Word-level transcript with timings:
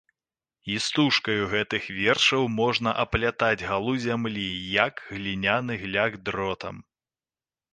Істужкаю 0.75 1.43
гэтых 1.51 1.83
вершаў 1.97 2.43
можна 2.61 2.89
аплятаць 3.03 3.67
галу 3.73 3.93
зямлі, 4.09 4.47
як 4.87 5.05
гліняны 5.15 5.73
гляк 5.83 6.17
дротам. 6.31 6.75